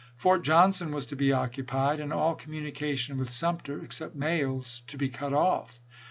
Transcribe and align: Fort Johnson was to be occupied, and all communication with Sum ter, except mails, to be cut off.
Fort 0.15 0.43
Johnson 0.43 0.91
was 0.91 1.05
to 1.05 1.15
be 1.15 1.31
occupied, 1.31 1.99
and 1.99 2.11
all 2.11 2.33
communication 2.33 3.19
with 3.19 3.29
Sum 3.29 3.59
ter, 3.59 3.83
except 3.83 4.15
mails, 4.15 4.81
to 4.87 4.97
be 4.97 5.09
cut 5.09 5.31
off. 5.31 5.79